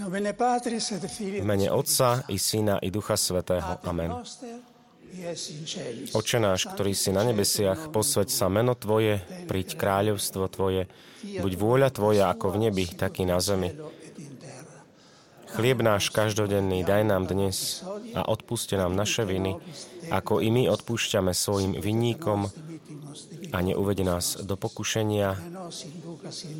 [0.00, 3.76] V mene Otca i Syna i Ducha Svetého.
[3.84, 4.16] Amen.
[6.14, 10.86] Oče náš, ktorý si na nebesiach, posveď sa meno Tvoje, príď kráľovstvo Tvoje,
[11.20, 13.74] buď vôľa Tvoja ako v nebi, tak i na zemi.
[15.50, 17.82] Chlieb náš každodenný daj nám dnes
[18.14, 19.58] a odpuste nám naše viny,
[20.14, 22.46] ako i my odpúšťame svojim vinníkom
[23.52, 25.36] a neuvede nás do pokušenia,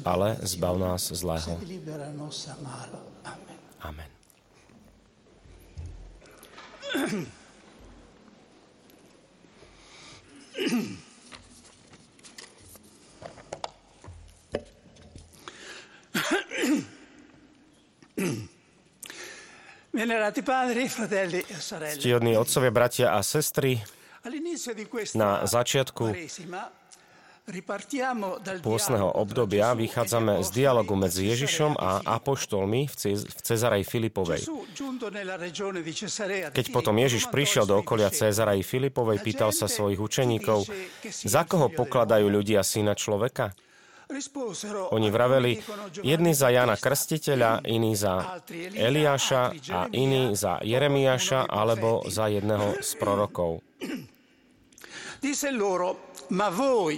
[0.05, 1.59] ale zbav nás zlého.
[3.81, 4.11] Amen.
[21.93, 23.83] Ctihodní otcovia, bratia a sestry,
[25.15, 26.13] na začiatku
[28.63, 32.95] pôsneho obdobia vychádzame z dialogu medzi Ježišom a apoštolmi v
[33.43, 34.47] Cezarej Filipovej.
[36.55, 40.69] Keď potom Ježiš prišiel do okolia Cezarej Filipovej, pýtal sa svojich učeníkov,
[41.11, 43.57] za koho pokladajú ľudia syna človeka?
[44.91, 45.63] Oni vraveli,
[46.03, 48.43] jedni za Jana Krstiteľa, iní za
[48.75, 53.63] Eliáša a iní za Jeremiáša alebo za jedného z prorokov.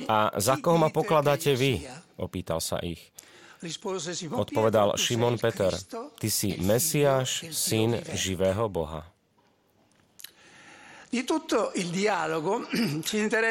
[0.09, 1.83] A za koho ma pokladáte vy?
[2.19, 3.12] Opýtal sa ich.
[4.31, 5.70] Odpovedal Šimon Peter,
[6.19, 9.06] ty si Mesiáš, syn živého Boha.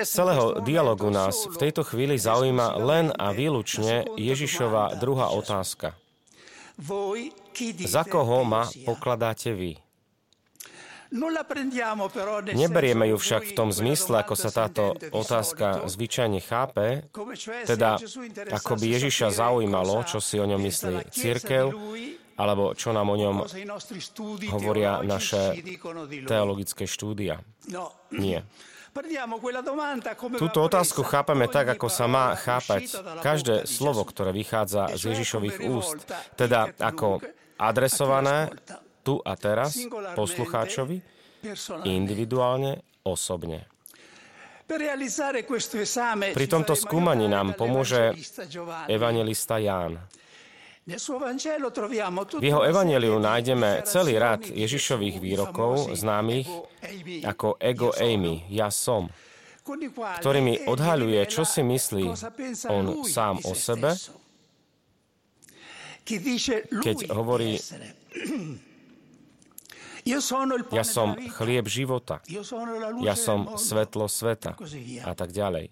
[0.04, 5.94] Celého dialogu nás v tejto chvíli zaujíma len a výlučne Ježišova druhá otázka.
[7.86, 9.78] Za koho ma pokladáte vy?
[12.56, 17.04] Neberieme ju však v tom zmysle, ako sa táto otázka zvyčajne chápe,
[17.68, 18.00] teda
[18.48, 21.76] ako by Ježiša zaujímalo, čo si o ňom myslí církev,
[22.40, 23.44] alebo čo nám o ňom
[24.56, 25.60] hovoria naše
[26.24, 27.44] teologické štúdia.
[28.16, 28.48] Nie.
[30.36, 32.92] Túto otázku chápame tak, ako sa má chápať
[33.24, 37.24] každé slovo, ktoré vychádza z Ježišových úst, teda ako
[37.56, 38.52] adresované
[39.02, 39.78] tu a teraz
[40.16, 41.02] poslucháčovi,
[41.86, 43.66] individuálne, osobne.
[46.32, 48.16] Pri tomto skúmaní nám pomôže
[48.88, 50.00] evangelista Ján.
[52.42, 56.50] V jeho evaneliu nájdeme celý rad Ježišových výrokov, známych
[57.22, 59.12] ako ego eimi, ja som,
[59.62, 62.06] ktorými odhaľuje, čo si myslí
[62.74, 63.94] on sám o sebe,
[66.82, 67.62] keď hovorí
[70.06, 72.22] ja som chlieb života.
[73.02, 74.58] Ja som svetlo sveta.
[75.06, 75.70] A tak ďalej.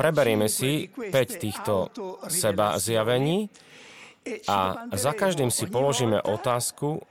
[0.00, 1.92] Preberieme si 5 týchto
[2.32, 3.52] seba zjavení
[4.48, 7.04] a za každým si položíme otázku,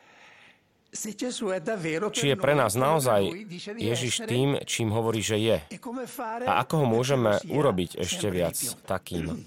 [2.12, 3.48] či je pre nás naozaj
[3.80, 5.58] Ježiš tým, čím hovorí, že je.
[6.44, 9.46] A ako ho môžeme urobiť ešte viac takým.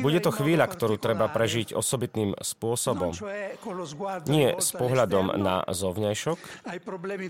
[0.00, 3.12] Bude to chvíľa, ktorú treba prežiť osobitným spôsobom.
[4.26, 6.38] Nie s pohľadom na zovňajšok,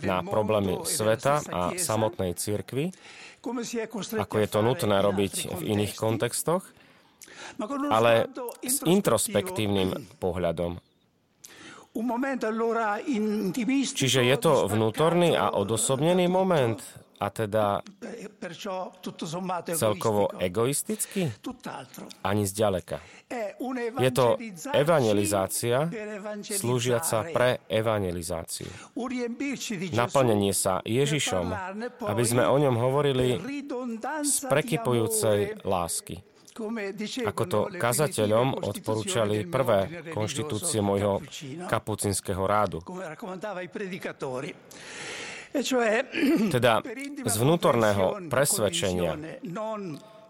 [0.07, 2.95] na problémy sveta a samotnej cirkvi,
[4.15, 6.63] ako je to nutné robiť v iných kontextoch,
[7.91, 8.27] ale
[8.63, 10.79] s introspektívnym pohľadom.
[13.97, 16.77] Čiže je to vnútorný a odosobnený moment,
[17.17, 17.81] a teda
[19.75, 21.33] celkovo egoisticky?
[22.23, 23.01] Ani zďaleka.
[23.99, 24.39] Je to
[24.71, 25.91] evangelizácia
[26.47, 28.71] slúžiaca pre evangelizáciu.
[29.97, 31.47] Naplnenie sa Ježišom,
[32.07, 33.41] aby sme o ňom hovorili
[34.23, 36.23] z prekypujúcej lásky.
[37.27, 41.21] Ako to kazateľom odporúčali prvé konštitúcie môjho
[41.69, 42.81] kapucinského rádu.
[45.57, 45.65] E
[46.57, 46.85] teda
[47.25, 49.17] z vnútorného presvedčenia,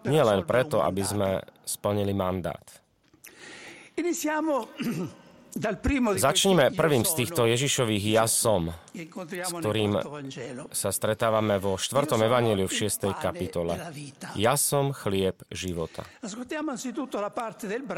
[0.07, 2.63] nie len preto, aby sme splnili mandát.
[6.21, 9.97] Začnime prvým z týchto Ježišových ja som, s ktorým
[10.69, 12.13] sa stretávame vo 4.
[12.13, 13.09] evaníliu v 6.
[13.17, 13.81] kapitole.
[14.37, 16.05] Ja som chlieb života.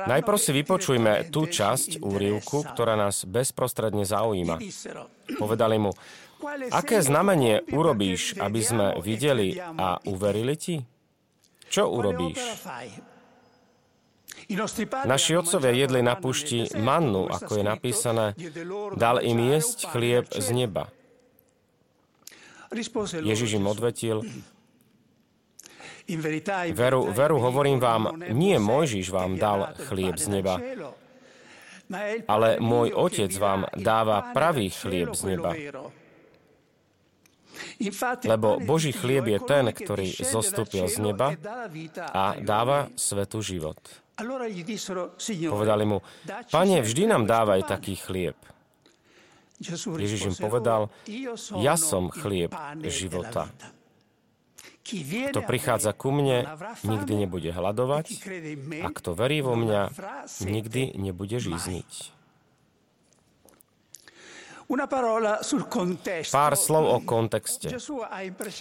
[0.06, 4.62] Najprv si vypočujme tú časť úrivku, ktorá nás bezprostredne zaujíma.
[5.34, 5.90] Povedali mu,
[6.70, 10.76] Aké znamenie urobíš, aby sme videli a uverili ti?
[11.67, 12.38] Čo urobíš?
[15.05, 18.26] Naši otcovia jedli na pušti mannu, ako je napísané,
[18.96, 20.88] dal im jesť chlieb z neba.
[23.25, 24.25] Ježiš im odvetil,
[26.73, 30.56] Veru, veru hovorím vám, nie Mojžiš vám dal chlieb z neba,
[32.25, 35.52] ale môj Otec vám dáva pravý chlieb z neba.
[38.26, 41.38] Lebo Boží chlieb je ten, ktorý zostúpil z neba
[42.10, 43.78] a dáva svetu život.
[45.46, 46.02] Povedali mu,
[46.50, 48.34] Pane, vždy nám dávaj taký chlieb.
[49.98, 50.90] Ježiš im povedal,
[51.62, 52.50] ja som chlieb
[52.86, 53.50] života.
[54.88, 56.48] Kto prichádza ku mne,
[56.81, 58.06] nikdy nebude hľadovať
[58.81, 59.92] a kto verí vo mňa,
[60.42, 62.18] nikdy nebude žízniť.
[66.29, 67.73] Pár slov o kontexte.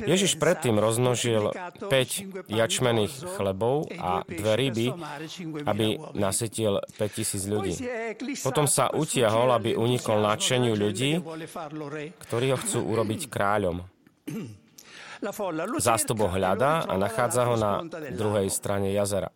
[0.07, 4.87] Ježiš predtým rozmnožil 5 jačmených chlebov a dve ryby,
[5.67, 7.73] aby nasytil 5000 ľudí.
[8.39, 11.19] Potom sa utiahol, aby unikol nadšeniu ľudí,
[12.23, 13.83] ktorí ho chcú urobiť kráľom.
[15.81, 17.83] Zástup ho hľadá a nachádza ho na
[18.15, 19.27] druhej strane jazera.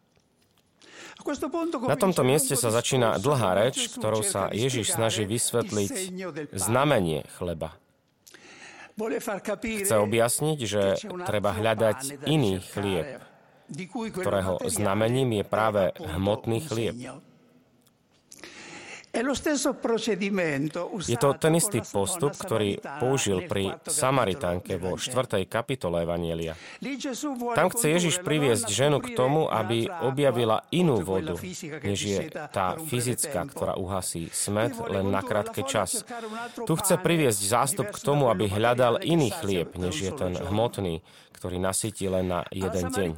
[1.87, 5.91] Na tomto mieste sa začína dlhá reč, ktorou sa Ježiš snaží vysvetliť
[6.53, 7.77] znamenie chleba.
[9.61, 13.23] Chce objasniť, že treba hľadať iný chlieb,
[14.13, 16.95] ktorého znamením je práve hmotný chlieb.
[21.03, 25.43] Je to ten istý postup, ktorý použil pri Samaritánke vo 4.
[25.51, 26.55] kapitole Evanielia.
[27.51, 31.35] Tam chce Ježiš priviesť ženu k tomu, aby objavila inú vodu,
[31.83, 36.07] než je tá fyzická, ktorá uhasí smet len na krátky čas.
[36.63, 41.03] Tu chce priviesť zástup k tomu, aby hľadal iný chlieb, než je ten hmotný,
[41.41, 43.09] ktorý nasytí len na jeden deň.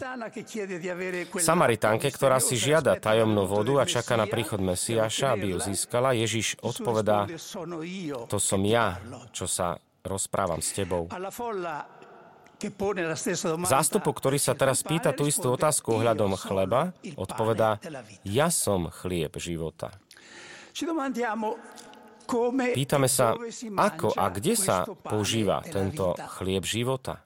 [1.44, 6.56] Samaritánke, ktorá si žiada tajomnú vodu a čaká na príchod Mesiáša, aby ju získala, Ježiš
[6.64, 7.28] odpovedá,
[8.31, 8.96] to som ja,
[9.36, 9.75] čo sa
[10.08, 11.12] rozprávam s tebou.
[13.68, 17.76] Zástupu, ktorý sa teraz pýta tú istú otázku ohľadom chleba, odpovedá,
[18.24, 19.92] ja som chlieb života.
[22.72, 23.36] Pýtame sa,
[23.76, 27.19] ako a kde sa používa tento chlieb života?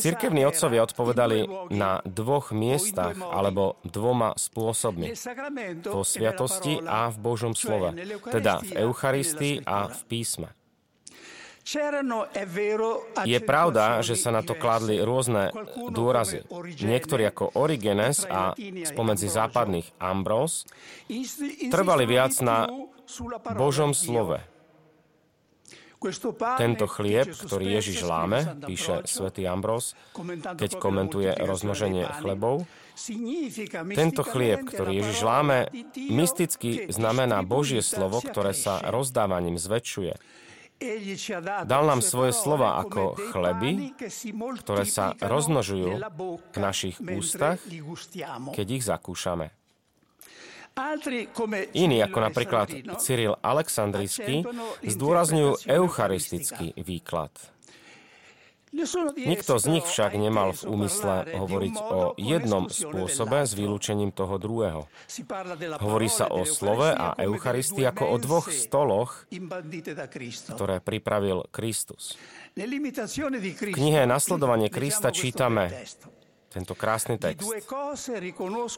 [0.00, 1.38] Cirkevní otcovia odpovedali
[1.76, 5.12] na dvoch miestach alebo dvoma spôsobmi.
[5.84, 7.92] Vo sviatosti a v Božom slove,
[8.32, 10.48] teda v Eucharistii a v písme.
[13.28, 15.52] Je pravda, že sa na to kladli rôzne
[15.92, 16.42] dôrazy.
[16.80, 20.64] Niektorí ako Origenes a spomedzi západných Ambrose
[21.68, 22.64] trvali viac na
[23.54, 24.40] Božom slove,
[26.56, 29.92] tento chlieb, ktorý Ježiš láme, píše svätý Ambros,
[30.56, 32.64] keď komentuje rozmnoženie chlebov,
[33.92, 35.68] tento chlieb, ktorý Ježiš láme,
[36.08, 40.16] mysticky znamená Božie slovo, ktoré sa rozdávaním zväčšuje.
[41.68, 43.92] Dal nám svoje slova ako chleby,
[44.64, 46.00] ktoré sa rozmnožujú
[46.48, 47.60] v našich ústach,
[48.56, 49.59] keď ich zakúšame.
[51.76, 52.68] Iní, ako napríklad
[53.02, 54.46] Cyril Aleksandrijský,
[54.86, 57.30] zdôrazňujú eucharistický výklad.
[58.70, 64.86] Nikto z nich však nemal v úmysle hovoriť o jednom spôsobe s vylúčením toho druhého.
[65.82, 69.26] Hovorí sa o slove a Eucharistii ako o dvoch stoloch,
[70.54, 72.14] ktoré pripravil Kristus.
[72.54, 75.74] V knihe Nasledovanie Krista čítame
[76.50, 77.46] tento krásny text.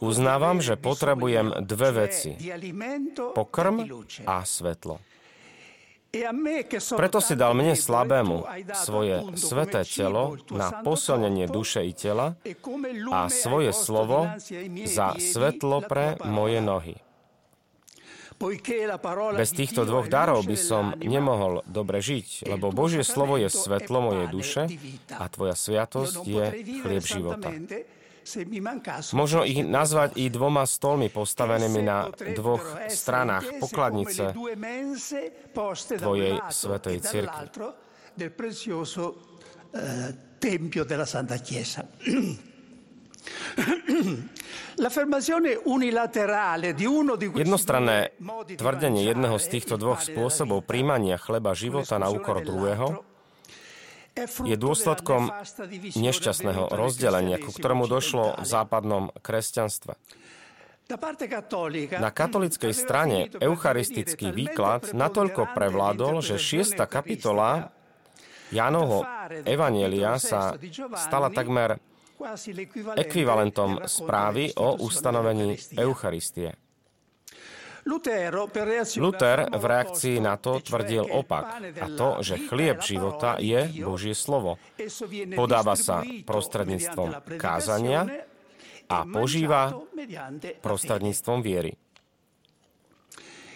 [0.04, 2.36] Uznávam, že potrebujem dve veci.
[3.32, 3.88] Pokrm
[4.28, 5.00] a svetlo.
[6.92, 8.44] Preto si dal mne slabému
[8.76, 12.36] svoje sveté telo na posilnenie duše i tela
[13.08, 14.28] a svoje slovo
[14.84, 17.00] za svetlo pre moje nohy.
[19.38, 24.26] Bez týchto dvoch darov by som nemohol dobre žiť, lebo Božie slovo je svetlo mojej
[24.28, 24.62] duše
[25.14, 26.44] a tvoja sviatosť je
[26.82, 27.54] chlieb života.
[29.14, 32.06] Možno ich nazvať i dvoma stolmi postavenými na
[32.38, 34.34] dvoch stranách pokladnice
[35.98, 37.46] tvojej svetej cirkvi.
[47.32, 47.98] Jednostranné
[48.58, 53.04] tvrdenie jedného z týchto dvoch spôsobov príjmania chleba života na úkor druhého
[54.44, 55.32] je dôsledkom
[55.96, 59.96] nešťastného rozdelenia, ku ktorému došlo v západnom kresťanstve.
[61.96, 66.76] Na katolickej strane eucharistický výklad natoľko prevládol, že 6.
[66.84, 67.72] kapitola
[68.52, 69.08] Jánovho
[69.48, 70.60] Evanielia sa
[71.00, 71.80] stala takmer
[72.96, 76.54] ekvivalentom správy o ustanovení Eucharistie.
[77.82, 84.62] Luther v reakcii na to tvrdil opak, a to, že chlieb života je Božie slovo.
[85.34, 88.06] Podáva sa prostredníctvom kázania
[88.86, 89.74] a požíva
[90.62, 91.74] prostredníctvom viery.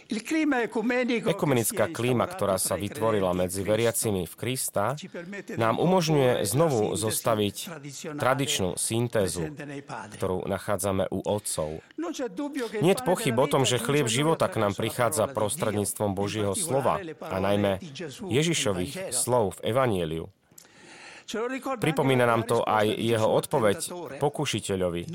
[0.07, 4.95] Ekumenická klíma, ktorá sa vytvorila medzi veriacimi v Krista,
[5.59, 7.57] nám umožňuje znovu zostaviť
[8.15, 9.51] tradičnú syntézu,
[10.15, 11.81] ktorú nachádzame u otcov.
[12.85, 17.79] Nie pochyb o tom, že chlieb života k nám prichádza prostredníctvom Božieho slova a najmä
[18.27, 20.36] Ježišových slov v Evanieliu.
[21.83, 23.79] Pripomína nám to aj jeho odpoveď
[24.23, 25.11] pokušiteľovi.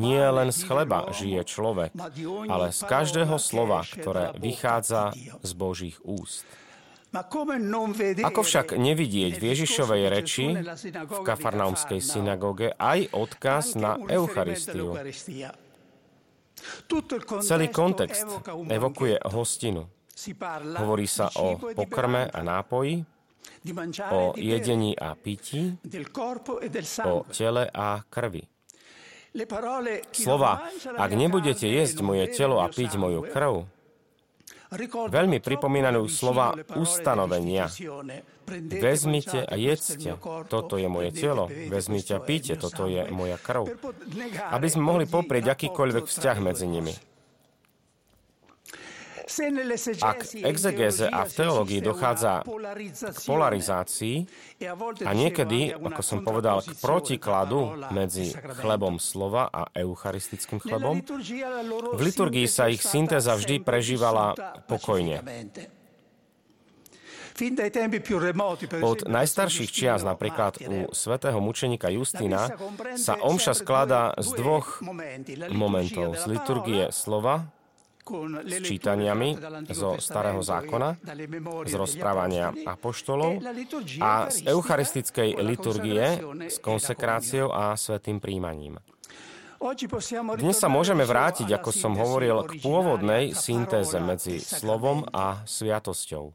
[0.00, 1.92] Nie len z chleba žije človek,
[2.48, 5.12] ale z každého slova, ktoré vychádza
[5.44, 6.48] z Božích úst.
[8.22, 10.54] Ako však nevidieť v Ježišovej reči
[10.94, 14.94] v kafarnaumskej synagóge aj odkaz na Eucharistiu?
[17.42, 18.30] Celý kontext
[18.70, 19.90] evokuje hostinu.
[20.78, 23.02] Hovorí sa o pokrme a nápoji,
[24.10, 26.00] o jedení a pití, e
[27.04, 28.42] o tele a krvi.
[30.10, 30.66] Slova,
[30.98, 33.62] ak nebudete jesť moje telo a piť moju krv,
[35.10, 37.70] veľmi pripomínajú slova ustanovenia.
[38.50, 40.18] Vezmite a jedzte,
[40.50, 41.46] toto je moje telo.
[41.46, 43.70] Vezmite a píte, toto je moja krv.
[44.50, 46.94] Aby sme mohli poprieť akýkoľvek vzťah medzi nimi.
[50.02, 52.42] Ak v exegéze a v teológii dochádza
[53.14, 54.16] k polarizácii
[55.06, 61.06] a niekedy, ako som povedal, k protikladu medzi chlebom slova a eucharistickým chlebom,
[61.94, 64.34] v liturgii sa ich syntéza vždy prežívala
[64.66, 65.22] pokojne.
[68.82, 72.52] Od najstarších čias, napríklad u svätého mučenika Justína,
[73.00, 74.84] sa omša skladá z dvoch
[75.48, 76.20] momentov.
[76.20, 77.48] Z liturgie slova
[78.46, 79.36] s čítaniami
[79.70, 80.98] zo Starého zákona,
[81.68, 83.38] z rozprávania apoštolov
[84.00, 88.80] a z eucharistickej liturgie s konsekráciou a svetým príjmaním.
[90.40, 96.32] Dnes sa môžeme vrátiť, ako som hovoril, k pôvodnej syntéze medzi slovom a sviatosťou.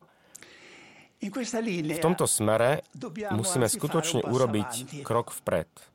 [1.25, 2.85] V tomto smere
[3.33, 5.94] musíme skutočne urobiť krok vpred.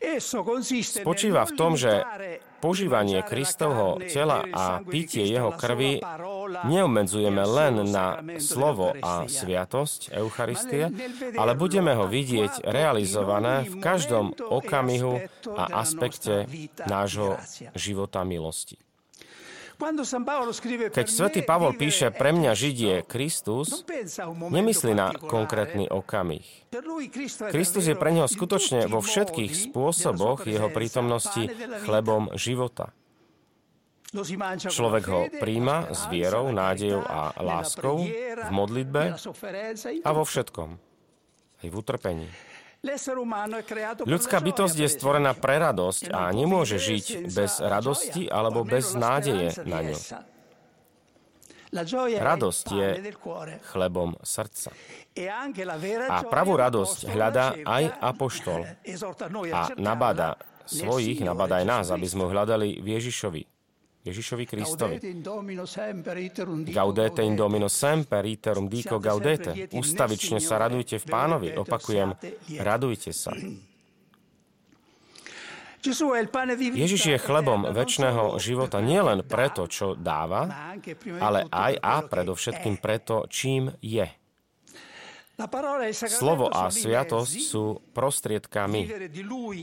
[0.00, 2.00] Spočíva v tom, že
[2.64, 6.00] požívanie Kristovho tela a pitie jeho krvi
[6.64, 10.88] neobmedzujeme len na slovo a sviatosť Eucharistie,
[11.36, 15.20] ale budeme ho vidieť realizované v každom okamihu
[15.52, 16.48] a aspekte
[16.88, 17.36] nášho
[17.76, 18.89] života milosti.
[20.92, 23.80] Keď svätý Pavol píše pre mňa Židie Kristus,
[24.36, 26.44] nemyslí na konkrétny okamih.
[27.48, 31.48] Kristus je pre neho skutočne vo všetkých spôsoboch jeho prítomnosti
[31.88, 32.92] chlebom života.
[34.58, 39.16] Človek ho príjma s vierou, nádejou a láskou v modlitbe
[40.02, 40.68] a vo všetkom.
[41.60, 42.49] Aj v utrpení.
[44.08, 49.84] Ľudská bytosť je stvorená pre radosť a nemôže žiť bez radosti alebo bez nádeje na
[49.84, 49.98] ňu.
[52.18, 52.88] Radosť je
[53.68, 54.72] chlebom srdca.
[55.14, 55.28] E
[56.08, 58.66] a pravú radosť hľadá aj apoštol
[59.54, 63.59] a nabada svojich, nabada aj nás, aby sme hľadali v Ježišovi.
[64.00, 64.96] Ježišovi Kristovi.
[66.72, 69.68] Gaudete in Domino semper, iterum dico gaudete.
[69.76, 71.48] Ustavične sa radujte v pánovi.
[71.52, 72.16] Opakujem,
[72.56, 73.36] radujte sa.
[75.80, 80.76] Ježiš je chlebom väčšného života nielen preto, čo dáva,
[81.16, 84.04] ale aj a predovšetkým preto, čím je.
[85.96, 89.08] Slovo a sviatosť sú prostriedkami.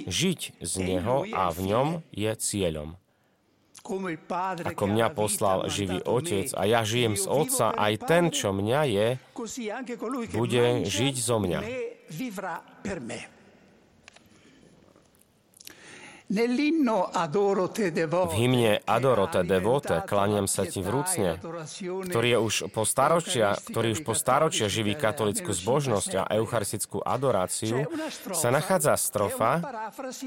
[0.09, 2.97] Žiť z Neho a v ňom je cieľom.
[4.67, 9.07] Ako mňa poslal živý Otec a ja žijem z Otca, aj ten, čo mňa je,
[10.35, 11.59] bude žiť zo mňa.
[16.27, 21.39] V hymne Adoro te devote, klaniam sa ti vrúcne,
[21.79, 27.87] ktorý je už po staročia, ktorý už po staročia živí katolickú zbožnosť a eucharistickú adoráciu,
[28.35, 29.63] sa nachádza strofa,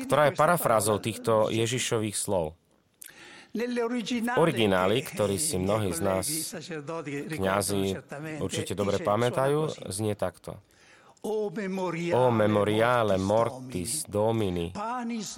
[0.09, 2.57] ktorá je parafrázou týchto Ježišových slov.
[4.39, 6.27] Originály, ktorý si mnohí z nás,
[7.35, 7.99] kňazi,
[8.39, 10.63] určite dobre pamätajú, znie takto.
[11.21, 15.37] O memoriale mortis domini, panis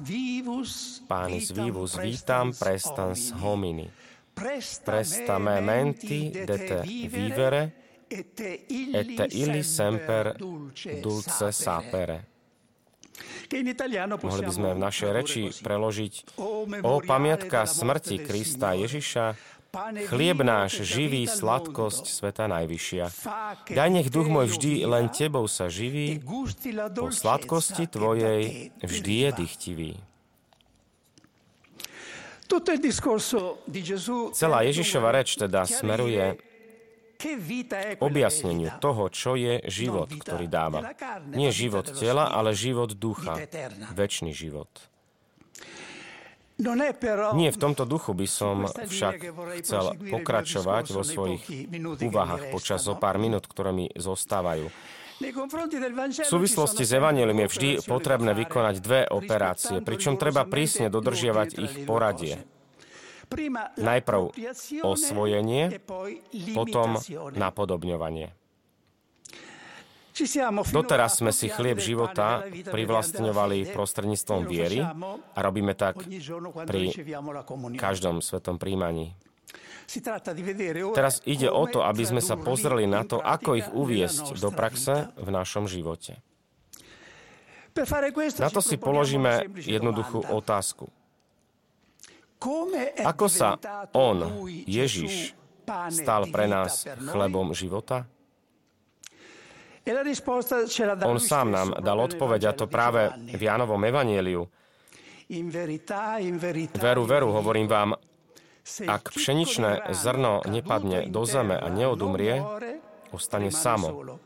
[1.50, 3.90] vivus vitam prestans homini,
[4.30, 7.62] presta me menti de te vivere,
[8.06, 10.38] et te illi semper
[11.02, 12.31] dulce sapere.
[14.22, 16.38] Mohli by sme v našej reči preložiť
[16.80, 19.36] o pamiatka smrti Krista Ježiša,
[20.12, 23.08] Chlieb náš, živý, sladkosť Sveta Najvyššia.
[23.72, 26.20] Daj nech duch môj vždy len Tebou sa živí,
[26.92, 29.92] po sladkosti Tvojej vždy je dychtivý.
[34.36, 36.36] Celá Ježišova reč teda smeruje
[37.98, 40.92] objasneniu toho, čo je život, ktorý dáva.
[41.32, 43.38] Nie život tela, ale život ducha,
[43.94, 44.68] väčší život.
[47.34, 49.14] Nie v tomto duchu by som však
[49.64, 51.42] chcel pokračovať vo svojich
[51.98, 54.70] úvahách počas zo pár minút, ktoré mi zostávajú.
[55.22, 61.74] V súvislosti s Evangelium je vždy potrebné vykonať dve operácie, pričom treba prísne dodržiavať ich
[61.86, 62.42] poradie.
[63.78, 64.22] Najprv
[64.84, 65.80] osvojenie,
[66.52, 67.00] potom
[67.32, 68.32] napodobňovanie.
[70.68, 76.04] Doteraz sme si chlieb života privlastňovali prostredníctvom viery a robíme tak
[76.68, 76.92] pri
[77.80, 79.16] každom svetom príjmaní.
[80.92, 85.10] Teraz ide o to, aby sme sa pozreli na to, ako ich uviesť do praxe
[85.16, 86.20] v našom živote.
[88.36, 90.92] Na to si položíme jednoduchú otázku.
[93.06, 93.56] Ako sa
[93.94, 95.34] On, Ježiš,
[95.94, 98.06] stal pre nás chlebom života?
[101.02, 104.46] On sám nám dal odpoveď, a to práve v Jánovom evanieliu.
[106.78, 107.90] Veru, veru, hovorím vám,
[108.86, 112.38] ak pšeničné zrno nepadne do zeme a neodumrie,
[113.10, 114.18] ostane samo.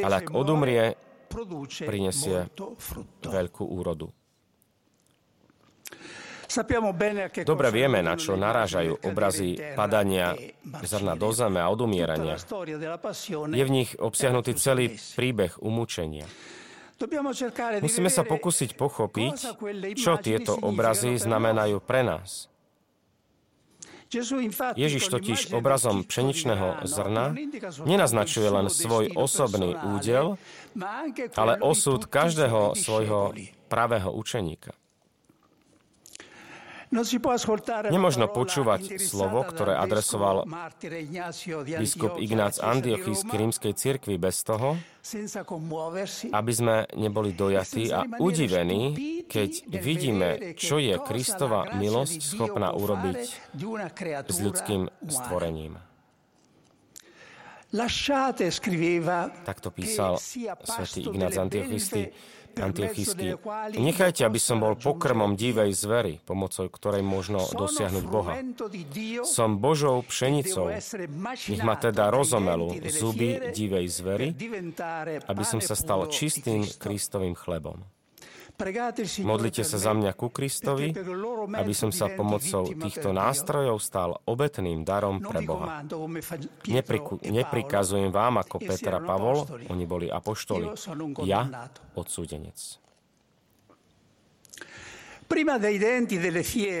[0.00, 0.96] Ale ak odumrie,
[1.84, 2.48] prinesie
[3.20, 4.08] veľkú úrodu.
[7.48, 10.36] Dobre vieme, na čo narážajú obrazy padania
[10.84, 12.36] zrna do zeme a odumierania.
[13.48, 16.28] Je v nich obsiahnutý celý príbeh umúčenia.
[17.80, 19.36] Musíme sa pokúsiť pochopiť,
[19.96, 22.52] čo tieto obrazy znamenajú pre nás.
[24.76, 27.32] Ježiš totiž obrazom pšeničného zrna
[27.88, 30.36] nenaznačuje len svoj osobný údel,
[31.32, 33.32] ale osud každého svojho
[33.72, 34.76] pravého učeníka.
[36.92, 40.44] Nemožno počúvať slovo, ktoré adresoval
[41.80, 44.76] biskup Ignác Antiochísky rímskej cirkvi bez toho,
[46.36, 48.92] aby sme neboli dojatí a udivení,
[49.24, 53.20] keď vidíme, čo je Kristova milosť schopná urobiť
[54.28, 55.80] s ľudským stvorením.
[59.48, 62.12] Takto písal svätý Ignác Antiochísky
[62.58, 63.38] Antiochísky.
[63.78, 68.36] Nechajte, aby som bol pokrmom divej zvery, pomocou ktorej možno dosiahnuť Boha.
[69.24, 70.68] Som Božou pšenicou.
[71.48, 74.28] Nech ma teda rozomelú zuby divej zvery,
[75.28, 77.80] aby som sa stal čistým Kristovým chlebom.
[79.26, 80.94] Modlite sa za mňa ku Kristovi,
[81.56, 85.82] aby som sa pomocou týchto nástrojov stal obetným darom pre Boha.
[86.70, 90.70] Nepriku, neprikazujem vám ako Petra a Pavol, oni boli apoštoli.
[91.26, 91.48] Ja,
[91.98, 92.82] odsúdenec.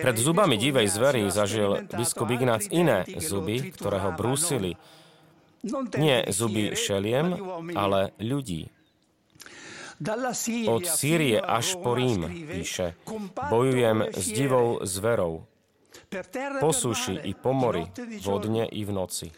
[0.02, 4.76] Pred zubami divej zvery zažil biskup Ignác iné zuby, ktoré ho brúsili.
[5.96, 7.32] Nie zuby šeliem,
[7.72, 8.68] ale ľudí.
[10.68, 12.98] Od Sýrie až po Rím, píše,
[13.50, 15.46] bojujem s divou zverou,
[16.60, 17.86] po suši i po mori,
[18.20, 19.28] vodne i v noci.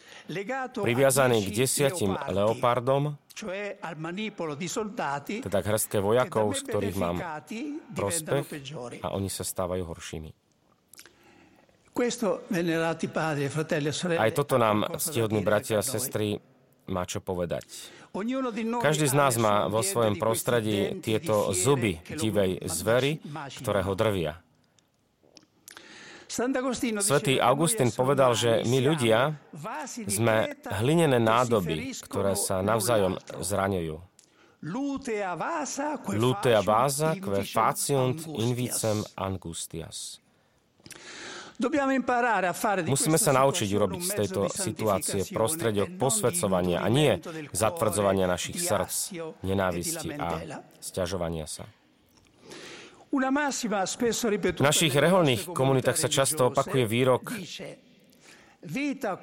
[0.75, 3.15] Priviazaný k desiatim leopardom,
[5.43, 7.17] teda k hrstke vojakov, z ktorých mám
[7.95, 8.45] prospech
[9.03, 10.31] a oni sa stávajú horšími.
[14.19, 16.39] Aj toto nám, ctihodní bratia a sestry,
[16.91, 17.63] má čo povedať.
[18.79, 23.19] Každý z nás má vo svojom prostredí tieto zuby divej zvery,
[23.59, 24.39] ktoré ho drvia.
[26.99, 29.39] Svetý Augustín povedal, že my ľudia
[30.07, 33.99] sme hlinené nádoby, ktoré sa navzájom zraňujú.
[34.65, 35.37] Lutea
[36.65, 40.24] vasa que faciunt invicem angustias.
[42.85, 47.15] Musíme sa naučiť urobiť z tejto situácie prostrediok posvedcovania a nie
[47.55, 50.43] zatvrdzovania našich srdc, nenávisti a
[50.83, 51.63] stiažovania sa.
[53.15, 53.23] V
[54.59, 57.31] našich reholných komunitách sa často opakuje výrok
[58.65, 59.15] Vita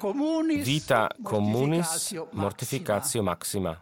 [1.19, 3.75] communis mortificatio maxima.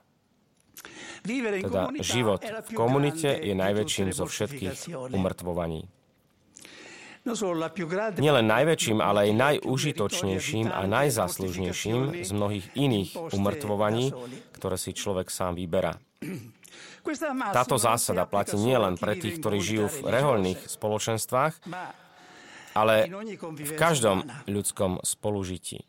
[1.21, 6.00] Teda život v komunite je najväčším zo všetkých umrtvovaní.
[8.17, 9.31] Nielen najväčším, ale aj
[9.61, 14.09] najúžitočnejším a najzaslužnejším z mnohých iných umrtvovaní,
[14.57, 16.01] ktoré si človek sám vyberá.
[17.53, 21.53] Táto zásada platí nielen pre tých, ktorí žijú v reholných spoločenstvách,
[22.73, 23.09] ale
[23.41, 25.85] v každom ľudskom spolužití.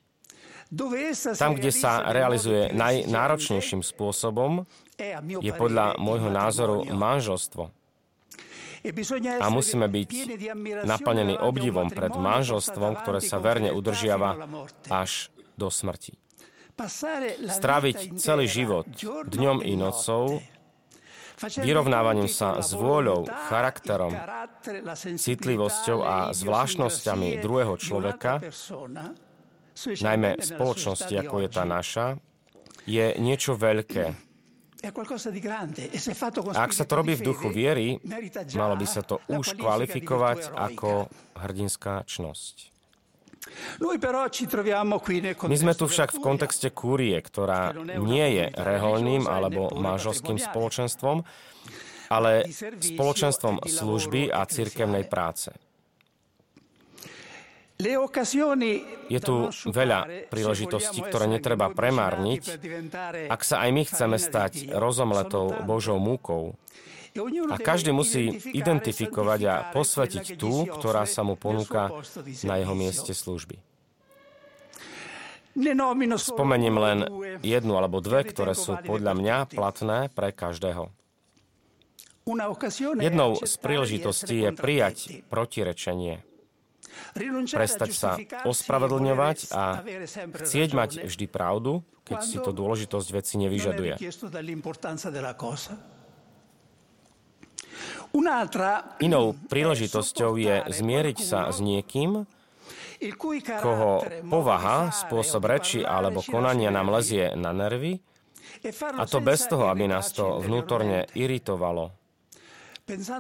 [1.36, 4.64] Tam, kde sa realizuje najnáročnejším spôsobom,
[5.40, 7.81] je podľa môjho názoru manželstvo.
[9.38, 10.10] A musíme byť
[10.82, 14.42] naplnení obdivom pred manželstvom, ktoré sa verne udržiava
[14.90, 16.18] až do smrti.
[17.46, 18.90] Stráviť celý život
[19.28, 20.42] dňom i nocou
[21.42, 24.14] vyrovnávaním sa s vôľou, charakterom,
[25.18, 28.42] citlivosťou a zvláštnosťami druhého človeka,
[29.78, 32.06] najmä spoločnosti, ako je tá naša,
[32.86, 34.31] je niečo veľké.
[34.82, 34.90] E
[36.58, 38.02] ak sa to robí v duchu viery,
[38.58, 41.06] malo by sa to už kvalifikovať ako
[41.38, 42.74] hrdinská čnosť.
[45.46, 51.26] My sme tu však v kontexte kúrie, ktorá nie je reholným alebo manželským spoločenstvom,
[52.10, 52.46] ale
[52.78, 55.54] spoločenstvom služby a cirkevnej práce.
[59.10, 59.34] Je tu
[59.68, 62.42] veľa príležitostí, ktoré netreba premárniť,
[63.26, 66.54] ak sa aj my chceme stať rozomletou Božou múkou.
[67.52, 71.92] A každý musí identifikovať a posvetiť tú, ktorá sa mu ponúka
[72.46, 73.60] na jeho mieste služby.
[76.16, 76.98] Spomeniem len
[77.44, 80.88] jednu alebo dve, ktoré sú podľa mňa platné pre každého.
[82.96, 84.96] Jednou z príležitostí je prijať
[85.28, 86.24] protirečenie.
[87.52, 88.11] Prestať sa
[88.44, 89.81] ospravedlňovať a
[90.42, 93.96] chcieť mať vždy pravdu, keď si to dôležitosť veci nevyžaduje.
[99.00, 102.28] Inou príležitosťou je zmieriť sa s niekým,
[103.59, 108.05] koho povaha, spôsob reči alebo konania nám lezie na nervy,
[108.94, 112.01] a to bez toho, aby nás to vnútorne iritovalo.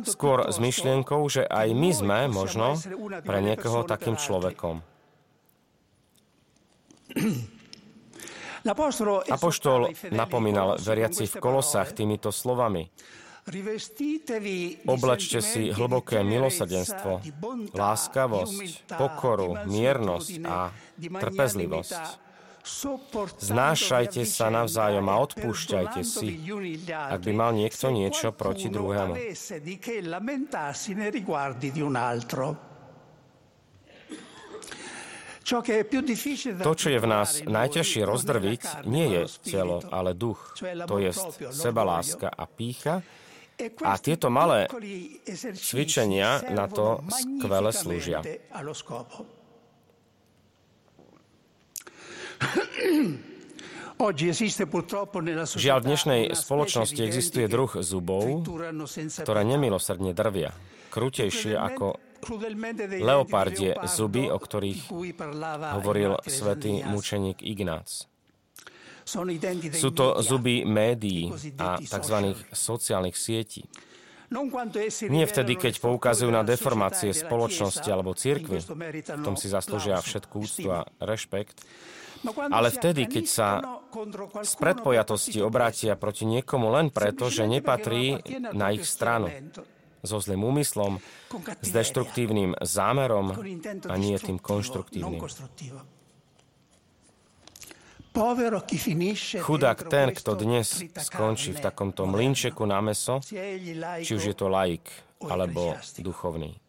[0.08, 2.74] Skôr s myšlienkou, že aj my sme možno
[3.22, 4.82] pre niekoho takým človekom.
[9.32, 12.86] Apoštol napomínal veriaci v kolosách týmito slovami.
[14.86, 17.26] Oblečte si hlboké milosadenstvo,
[17.74, 22.31] láskavosť, pokoru, miernosť a trpezlivosť.
[23.42, 26.38] Znášajte sa navzájom a odpúšťajte si,
[26.86, 29.18] ak by mal niekto niečo proti druhému.
[36.62, 40.54] To, čo je v nás najťažšie rozdrviť, nie je telo, ale duch.
[40.86, 41.10] To je
[41.50, 43.02] sebaláska a pícha,
[43.82, 44.66] a tieto malé
[45.54, 48.24] cvičenia na to skvele slúžia.
[55.62, 58.42] Žiaľ, v dnešnej spoločnosti existuje druh zubov,
[59.22, 60.50] ktoré nemilosrdne drvia,
[60.90, 62.02] krutejšie ako
[62.98, 64.90] leopardie zuby, o ktorých
[65.78, 68.10] hovoril svätý mučeník Ignác.
[69.74, 72.16] Sú to zuby médií a tzv.
[72.54, 73.66] sociálnych sietí.
[75.12, 80.72] Nie vtedy, keď poukazujú na deformácie spoločnosti alebo církvy, v tom si zaslúžia všetkú úctu
[80.72, 81.60] a rešpekt,
[82.30, 83.48] ale vtedy, keď sa
[84.42, 88.22] z predpojatosti obrátia proti niekomu len preto, že nepatrí
[88.54, 89.30] na ich stranu,
[90.02, 90.98] so zlým úmyslom,
[91.62, 93.38] s deštruktívnym zámerom
[93.86, 95.22] a nie tým konštruktívnym.
[99.40, 100.68] Chudák ten, kto dnes
[101.00, 103.24] skončí v takomto mlinčeku na meso,
[104.04, 104.84] či už je to laik
[105.22, 106.61] alebo duchovný.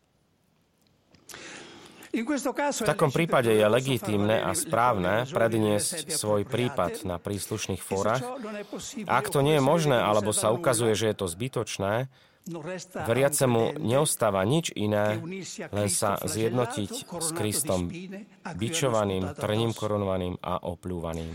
[2.14, 8.22] V takom prípade je legitímne a správne predniesť svoj prípad na príslušných fórach.
[9.10, 12.14] Ak to nie je možné, alebo sa ukazuje, že je to zbytočné,
[13.08, 15.16] Veriacemu neostáva nič iné,
[15.72, 17.88] len sa zjednotiť s Kristom,
[18.60, 21.32] bičovaným, trním korunovaným a opľúvaným.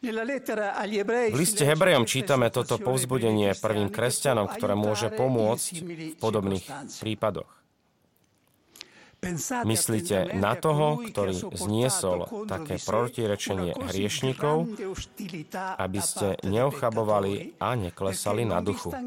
[0.00, 6.64] V liste Hebrejom čítame toto povzbudenie prvým kresťanom, ktoré môže pomôcť v podobných
[7.04, 7.65] prípadoch.
[9.66, 14.70] Myslíte na toho, ktorý zniesol také protirečenie hriešnikov,
[15.76, 18.94] aby ste neochabovali a neklesali na duchu.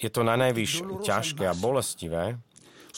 [0.00, 0.72] Je to na najvyš
[1.04, 2.40] ťažké a bolestivé,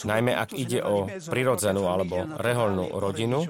[0.06, 3.46] najmä ak ide o prirodzenú alebo reholnú rodinu,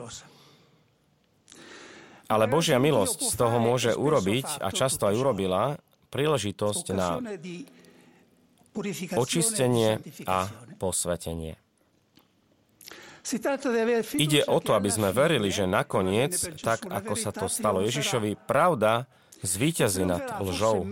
[2.33, 5.77] ale Božia milosť z toho môže urobiť, a často aj urobila,
[6.13, 7.17] príležitosť na
[9.17, 11.57] očistenie a posvetenie.
[14.19, 19.07] Ide o to, aby sme verili, že nakoniec, tak ako sa to stalo Ježišovi, pravda
[19.43, 20.87] zvíťazí nad lžou.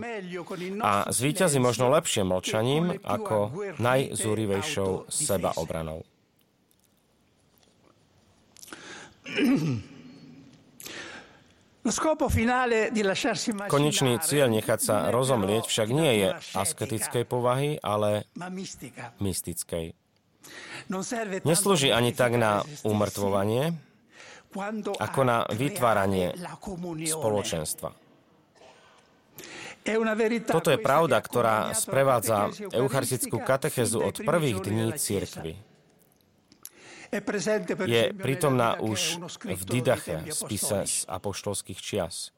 [0.79, 6.07] A zvíťazí možno lepšie mlčaním ako najzúrivejšou sebaobranou.
[13.65, 18.29] Konečný cieľ nechať sa rozomlieť však nie je asketickej povahy, ale
[19.17, 19.97] mystickej.
[21.41, 23.73] Neslúži ani tak na umrtvovanie,
[25.01, 26.37] ako na vytváranie
[27.09, 27.89] spoločenstva.
[30.45, 35.70] Toto je pravda, ktorá sprevádza eucharistickú katechezu od prvých dní církvy.
[37.11, 42.31] Je prítomná už v Didache, spise z apoštolských čias.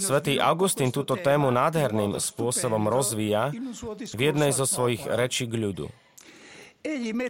[0.00, 3.54] Svetý Augustín túto tému nádherným spôsobom rozvíja
[4.16, 5.86] v jednej zo svojich rečí k ľudu.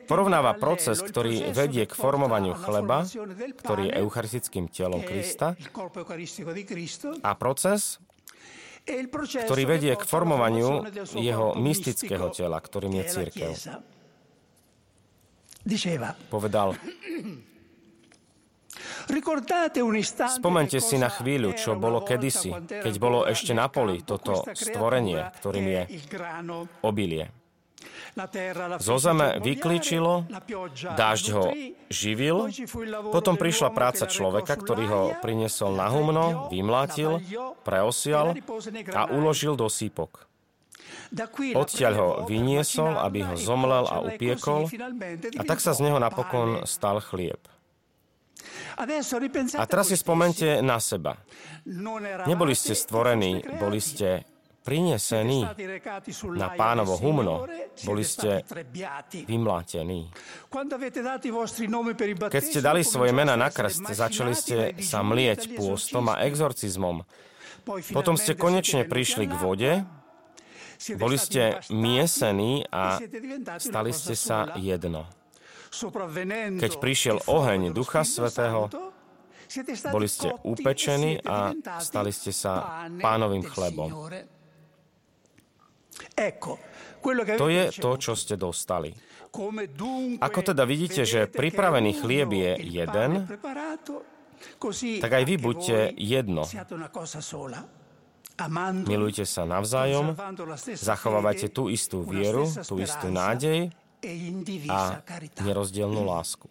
[0.06, 3.02] Porovnáva proces, ktorý vedie k formovaniu chleba,
[3.58, 5.58] ktorý je eucharistickým telom Krista,
[7.20, 7.98] a proces,
[9.18, 10.86] ktorý vedie k formovaniu
[11.18, 13.52] jeho mystického tela, ktorým je církev.
[16.32, 16.74] Povedal,
[20.38, 25.66] Spomente si na chvíľu, čo bolo kedysi, keď bolo ešte na poli toto stvorenie, ktorým
[25.66, 25.82] je
[26.86, 27.34] obilie.
[28.82, 30.26] Zo zeme vyklíčilo,
[30.94, 31.44] dážď ho
[31.88, 32.50] živil,
[33.08, 37.22] potom prišla práca človeka, ktorý ho priniesol na humno, vymlátil,
[37.64, 38.36] preosial
[38.94, 40.29] a uložil do sípok.
[41.56, 44.70] Odtiaľ ho vyniesol, aby ho zomlel a upiekol
[45.34, 47.42] a tak sa z neho napokon stal chlieb.
[49.58, 51.18] A teraz si spomente na seba.
[52.24, 54.24] Neboli ste stvorení, boli ste
[54.60, 55.44] prinesení
[56.36, 57.48] na pánovo humno,
[57.84, 58.44] boli ste
[59.24, 60.08] vymlátení.
[62.28, 67.04] Keď ste dali svoje mena na krst, začali ste sa mlieť pôstom a exorcizmom.
[67.92, 69.72] Potom ste konečne prišli k vode,
[70.96, 72.96] boli ste miesení a
[73.60, 75.04] stali ste sa jedno.
[76.58, 78.66] Keď prišiel oheň Ducha Svetého,
[79.90, 83.90] boli ste upečení a stali ste sa pánovým chlebom.
[87.38, 88.90] To je to, čo ste dostali.
[90.18, 93.10] Ako teda vidíte, že pripravený chlieb je jeden,
[94.98, 96.42] tak aj vy buďte jedno.
[98.86, 100.16] Milujte sa navzájom,
[100.78, 103.68] zachovávajte tú istú vieru, tú istú nádej
[104.70, 105.04] a
[105.44, 106.48] nerozdielnú lásku.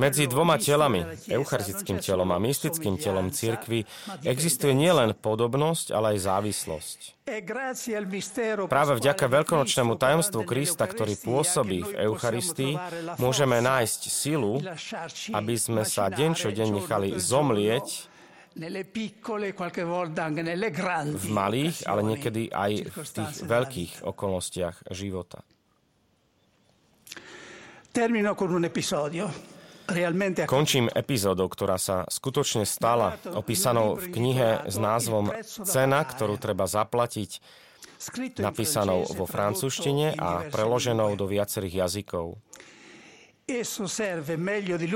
[0.00, 3.84] Medzi dvoma telami, eucharistickým telom a mystickým telom cirkvy,
[4.24, 6.98] existuje nielen podobnosť, ale aj závislosť.
[8.72, 12.80] Práve vďaka veľkonočnému tajomstvu Krista, ktorý pôsobí v Eucharistii,
[13.20, 14.64] môžeme nájsť silu,
[15.36, 18.08] aby sme sa deň čo deň nechali zomlieť
[21.20, 25.44] v malých, ale niekedy aj v tých veľkých okolnostiach života.
[30.50, 37.38] Končím epizódou, ktorá sa skutočne stala, opísanou v knihe s názvom Cena, ktorú treba zaplatiť,
[38.42, 42.34] napísanou vo francúzštine a preloženou do viacerých jazykov.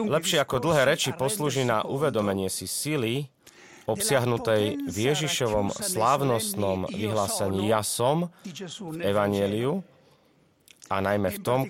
[0.09, 3.29] Lepšie ako dlhé reči poslúži na uvedomenie si sily,
[3.87, 9.85] obsiahnutej v Ježišovom slávnostnom vyhlásení Ja som v Evangeliu,
[10.89, 11.61] a najmä v tom,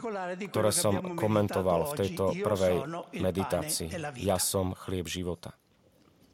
[0.48, 2.76] ktoré som komentoval v tejto prvej
[3.18, 3.90] meditácii.
[4.22, 5.54] Ja som chlieb života.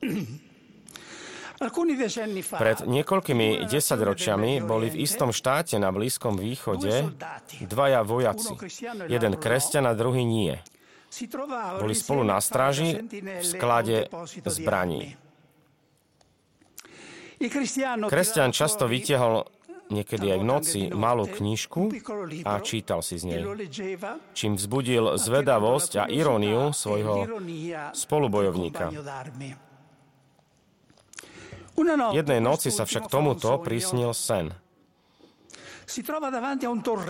[1.55, 7.15] Pred niekoľkými desaťročiami boli v istom štáte na Blízkom východe
[7.63, 8.59] dvaja vojaci.
[9.07, 10.59] Jeden kresťan a druhý nie.
[11.79, 14.11] Boli spolu na stráži v sklade
[14.43, 15.15] zbraní.
[18.11, 19.47] Kresťan často vytiahol
[19.95, 21.95] niekedy aj v noci, malú knižku
[22.43, 23.43] a čítal si z nej.
[24.35, 27.39] Čím vzbudil zvedavosť a iróniu svojho
[27.95, 28.91] spolubojovníka.
[32.15, 34.55] Jednej noci sa však tomuto prisnil sen.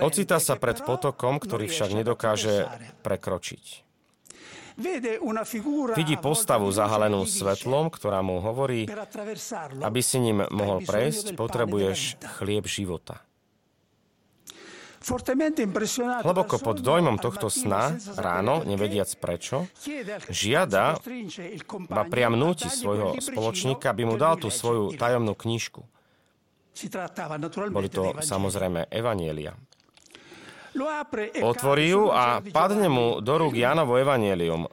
[0.03, 2.67] Ocita sa pred potokom, ktorý však nedokáže
[3.07, 3.84] prekročiť.
[5.95, 8.91] Vidí postavu zahalenú svetlom, ktorá mu hovorí,
[9.79, 13.23] aby si ním mohol prejsť, potrebuješ chlieb života.
[16.25, 19.69] Hlboko pod dojmom tohto sna, ráno, nevediac prečo,
[20.33, 20.97] žiada,
[21.93, 25.85] ba priam núti svojho spoločníka, aby mu dal tú svoju tajomnú knižku.
[27.69, 29.55] Boli to samozrejme evanielia.
[31.43, 34.67] Otvorí ju a padne mu do rúk Jánovo evanielium.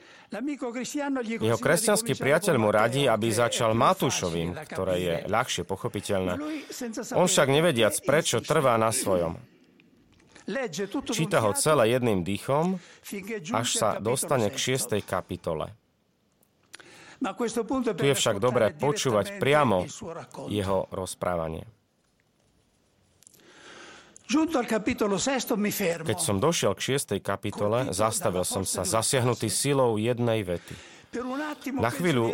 [1.44, 6.40] Jeho kresťanský priateľ mu radí, aby začal Matúšovým, ktoré je ľahšie pochopiteľné.
[7.14, 9.36] On však nevediac prečo trvá na svojom.
[11.12, 12.80] Číta ho celé jedným dýchom,
[13.52, 15.76] až sa dostane k šiestej kapitole.
[17.94, 19.86] Tu je však dobré počúvať priamo
[20.50, 21.70] jeho rozprávanie.
[26.08, 27.20] Keď som došiel k 6.
[27.20, 30.76] kapitole, zastavil som sa zasiahnutý silou jednej vety.
[31.76, 32.32] Na chvíľu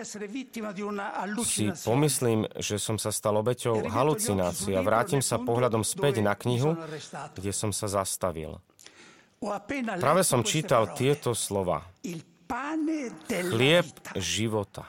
[1.42, 6.78] si pomyslím, že som sa stal obeťou halucinácií a vrátim sa pohľadom späť na knihu,
[7.34, 8.62] kde som sa zastavil.
[9.98, 11.90] Práve som čítal tieto slova.
[13.26, 14.86] Chlieb života.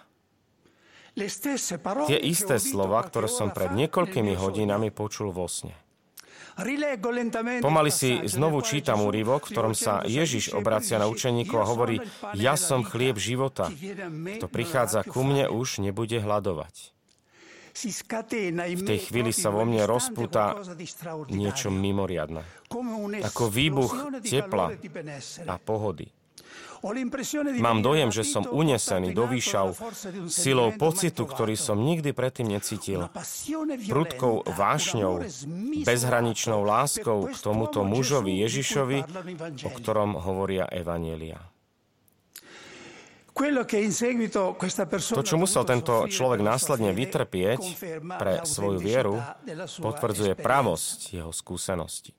[2.06, 5.87] Tie isté slova, ktoré som pred niekoľkými hodinami počul vo sne.
[7.62, 11.96] Pomaly si znovu čítam úryvok, v ktorom sa Ježiš obracia na učeníkov a hovorí,
[12.34, 13.70] ja som chlieb života.
[13.70, 16.98] Kto prichádza ku mne, už nebude hľadovať.
[18.74, 20.58] V tej chvíli sa vo mne rozpúta
[21.30, 22.42] niečo mimoriadne.
[23.22, 24.74] Ako výbuch tepla
[25.46, 26.10] a pohody.
[27.58, 29.74] Mám dojem, že som unesený do výšav
[30.30, 33.10] silou pocitu, ktorý som nikdy predtým necítil.
[33.90, 35.26] Prudkou vášňou,
[35.82, 38.98] bezhraničnou láskou k tomuto mužovi Ježišovi,
[39.66, 41.42] o ktorom hovoria Evanielia.
[44.98, 47.62] To, čo musel tento človek následne vytrpieť
[48.18, 49.22] pre svoju vieru,
[49.78, 52.18] potvrdzuje pravosť jeho skúsenosti.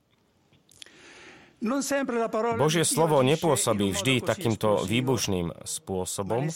[2.55, 6.47] Božie slovo nepôsobí vždy takýmto výbušným spôsobom,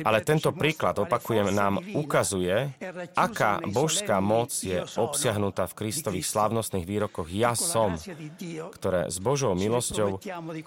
[0.00, 2.72] ale tento príklad, opakujem, nám ukazuje,
[3.12, 7.28] aká božská moc je obsiahnutá v Kristových slávnostných výrokoch.
[7.28, 8.00] Ja som,
[8.72, 10.20] ktoré s Božou milosťou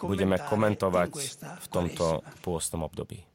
[0.06, 1.10] budeme komentovať
[1.42, 3.26] v tomto pôstnom období.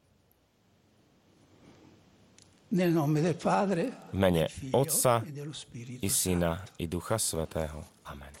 [2.71, 5.19] V mene Otca
[5.99, 7.83] i Syna i Ducha Svetého.
[8.07, 8.40] Amen.